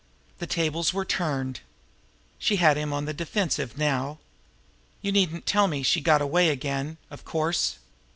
[0.39, 1.59] The tables were turned.
[2.39, 4.17] She had him on the defensive now.
[5.03, 7.77] "You needn't tell me I She got away again, of course!